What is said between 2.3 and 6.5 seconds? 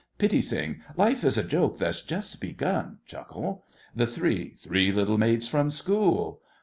begun! THE THREE. Three little maids from school!